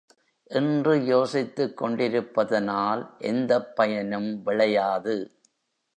என்று 0.43 1.05
யோசித்துக் 1.05 1.77
கொண்டிருப்பதனால் 1.77 3.15
எந்தப் 3.17 3.75
பயனும் 3.75 4.45
விளையாது. 4.45 5.31